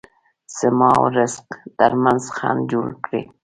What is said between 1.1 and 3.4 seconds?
رزق ترمنځ خنډ جوړ کړي.